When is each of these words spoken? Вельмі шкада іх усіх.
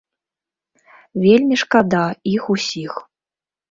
Вельмі 1.27 1.55
шкада 1.65 2.03
іх 2.35 2.43
усіх. 2.59 2.93